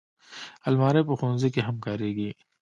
الماري 0.67 1.01
په 1.07 1.13
ښوونځي 1.19 1.49
کې 1.53 1.61
هم 1.67 1.75
کارېږي 1.85 2.29